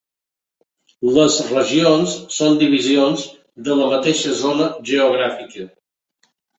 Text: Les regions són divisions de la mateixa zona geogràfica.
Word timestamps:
Les 1.17 1.37
regions 1.49 2.15
són 2.39 2.59
divisions 2.65 3.29
de 3.71 3.79
la 3.83 3.93
mateixa 3.95 4.37
zona 4.45 4.75
geogràfica. 4.93 5.73